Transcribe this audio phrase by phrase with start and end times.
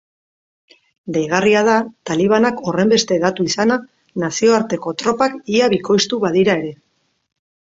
[1.17, 1.75] Deigarria da
[2.09, 3.77] talibanak horrenbeste hedatu izana
[4.25, 6.75] nazioarteko tropak ia bikoiztu badira ere.